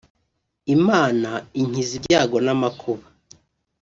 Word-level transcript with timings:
Imana 0.75 1.29
inkiza 1.59 1.93
ibyago 1.99 2.37
n’amakuba 2.45 3.05